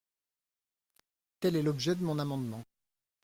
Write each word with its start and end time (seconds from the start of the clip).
Tel 1.41 1.55
est 1.55 1.61
l’objet 1.61 1.93
de 1.93 2.03
mon 2.03 2.17
amendement. 2.17 2.65